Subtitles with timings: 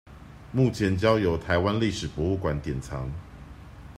[0.51, 3.13] 目前交由臺灣歷史博物館典藏